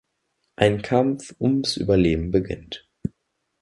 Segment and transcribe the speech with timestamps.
[0.55, 2.89] Ein Kampf ums Überleben beginnt.